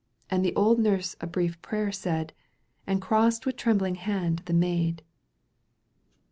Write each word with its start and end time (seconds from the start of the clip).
—And 0.31 0.43
the 0.43 0.55
old 0.55 0.79
nurse 0.79 1.15
a 1.21 1.27
brief 1.27 1.61
prayer 1.61 1.91
said 1.91 2.33
And 2.87 2.99
crossed 3.03 3.45
with 3.45 3.55
trembling 3.55 3.93
hand 3.93 4.41
the 4.45 4.53
maid. 4.53 5.03